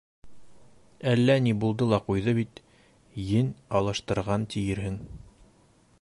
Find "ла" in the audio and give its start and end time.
1.91-1.99